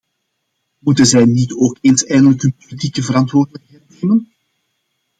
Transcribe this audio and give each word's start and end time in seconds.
Moeten 0.79 1.05
zij 1.05 1.25
niet 1.25 1.53
ook 1.53 1.77
eens 1.81 2.03
eindelijk 2.05 2.41
hun 2.41 2.55
politieke 2.67 3.03
verantwoordelijkheid 3.03 4.01
nemen? 4.01 4.31